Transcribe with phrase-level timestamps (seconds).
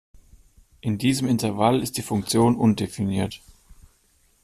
[0.79, 3.39] In diesem Intervall ist die Funktion undefiniert.